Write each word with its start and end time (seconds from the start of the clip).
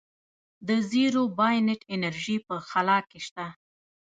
د 0.67 0.69
زیرو 0.89 1.23
پاینټ 1.37 1.81
انرژي 1.95 2.37
په 2.47 2.55
خلا 2.67 2.97
کې 3.09 3.19
شته. 3.27 3.45